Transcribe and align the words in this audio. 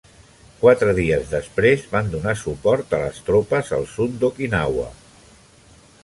Quatre 0.61 0.93
dies 0.99 1.27
després, 1.33 1.83
van 1.91 2.09
donar 2.15 2.33
suport 2.43 2.95
a 2.99 3.01
les 3.03 3.19
tropes 3.27 3.69
al 3.77 3.85
sud 3.91 4.15
d'Okinawa 4.23 4.87